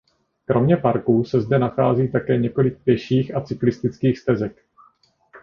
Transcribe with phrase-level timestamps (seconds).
[0.45, 4.61] Kromě parků se zde nachází také několik pěších a cyklistických stezek.